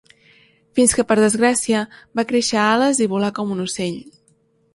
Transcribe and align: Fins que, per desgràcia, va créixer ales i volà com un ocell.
Fins 0.77 0.95
que, 0.99 1.03
per 1.11 1.17
desgràcia, 1.19 1.81
va 2.21 2.25
créixer 2.33 2.59
ales 2.63 3.03
i 3.07 3.11
volà 3.13 3.31
com 3.41 3.53
un 3.59 3.63
ocell. 3.67 4.01